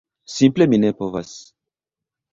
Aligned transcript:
Simple 0.35 0.67
mi 0.71 0.79
ne 0.85 0.91
povas. 1.03 1.37